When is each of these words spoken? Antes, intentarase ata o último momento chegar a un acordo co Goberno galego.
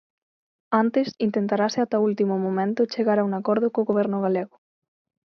Antes, 0.81 1.07
intentarase 1.27 1.77
ata 1.81 2.01
o 2.01 2.05
último 2.09 2.35
momento 2.45 2.89
chegar 2.93 3.17
a 3.19 3.27
un 3.27 3.33
acordo 3.39 3.67
co 3.73 3.87
Goberno 3.89 4.17
galego. 4.25 4.55